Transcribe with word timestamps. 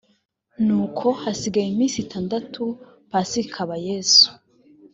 nuko 0.65 1.05
hasigaye 1.21 1.67
iminsi 1.69 1.97
itandatu 2.05 2.61
pasika 3.09 3.41
ikaba 3.49 3.75
yesu 3.87 4.27